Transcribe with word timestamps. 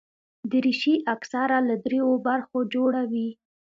دریشي 0.51 0.95
اکثره 1.15 1.57
له 1.67 1.75
درېو 1.85 2.09
برخو 2.27 2.57
جوړه 2.73 3.01
وي. 3.11 3.29